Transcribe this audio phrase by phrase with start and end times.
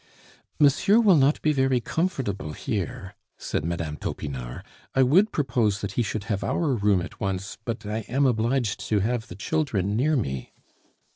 [0.57, 3.97] "Monsieur will not be very comfortable here," said Mme.
[4.01, 4.63] Topinard.
[4.95, 8.79] "I would propose that he should have our room at once, but I am obliged
[8.87, 10.53] to have the children near me."